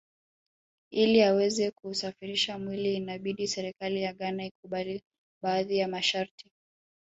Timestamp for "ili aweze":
0.93-1.71